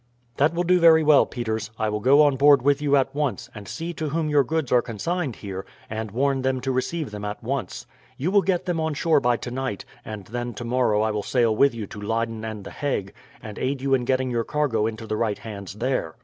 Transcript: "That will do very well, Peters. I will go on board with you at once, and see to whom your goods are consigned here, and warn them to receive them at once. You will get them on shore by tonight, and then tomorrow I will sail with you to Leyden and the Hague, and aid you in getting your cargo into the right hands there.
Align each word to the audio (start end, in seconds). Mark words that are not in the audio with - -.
"That 0.37 0.55
will 0.55 0.63
do 0.63 0.79
very 0.79 1.03
well, 1.03 1.27
Peters. 1.27 1.69
I 1.77 1.87
will 1.89 1.99
go 1.99 2.23
on 2.23 2.35
board 2.35 2.63
with 2.63 2.81
you 2.81 2.95
at 2.95 3.13
once, 3.13 3.51
and 3.53 3.67
see 3.67 3.93
to 3.93 4.09
whom 4.09 4.31
your 4.31 4.43
goods 4.43 4.71
are 4.71 4.81
consigned 4.81 5.35
here, 5.35 5.63
and 5.91 6.09
warn 6.09 6.41
them 6.41 6.59
to 6.61 6.71
receive 6.71 7.11
them 7.11 7.23
at 7.23 7.43
once. 7.43 7.85
You 8.17 8.31
will 8.31 8.41
get 8.41 8.65
them 8.65 8.79
on 8.79 8.95
shore 8.95 9.19
by 9.19 9.37
tonight, 9.37 9.85
and 10.03 10.25
then 10.25 10.55
tomorrow 10.55 11.01
I 11.03 11.11
will 11.11 11.21
sail 11.21 11.55
with 11.55 11.75
you 11.75 11.85
to 11.85 12.01
Leyden 12.01 12.43
and 12.43 12.63
the 12.63 12.71
Hague, 12.71 13.13
and 13.43 13.59
aid 13.59 13.79
you 13.79 13.93
in 13.93 14.05
getting 14.05 14.31
your 14.31 14.43
cargo 14.43 14.87
into 14.87 15.05
the 15.05 15.17
right 15.17 15.37
hands 15.37 15.75
there. 15.75 16.15